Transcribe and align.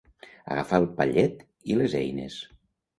Agafar 0.55 0.79
el 0.85 0.89
pallet 1.01 1.47
i 1.75 1.81
les 1.83 2.01
eines. 2.05 2.45